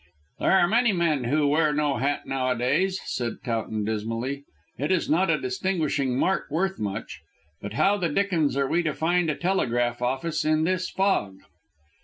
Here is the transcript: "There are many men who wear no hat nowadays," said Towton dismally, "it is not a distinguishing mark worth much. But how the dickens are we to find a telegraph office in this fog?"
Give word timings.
"There 0.39 0.51
are 0.51 0.67
many 0.67 0.93
men 0.93 1.25
who 1.25 1.45
wear 1.47 1.73
no 1.73 1.97
hat 1.97 2.25
nowadays," 2.25 2.99
said 3.05 3.33
Towton 3.45 3.85
dismally, 3.85 4.45
"it 4.79 4.91
is 4.91 5.07
not 5.11 5.29
a 5.29 5.39
distinguishing 5.39 6.17
mark 6.17 6.49
worth 6.49 6.79
much. 6.79 7.21
But 7.61 7.73
how 7.73 7.97
the 7.97 8.09
dickens 8.09 8.57
are 8.57 8.67
we 8.67 8.81
to 8.81 8.95
find 8.95 9.29
a 9.29 9.35
telegraph 9.35 10.01
office 10.01 10.43
in 10.43 10.63
this 10.63 10.89
fog?" 10.89 11.41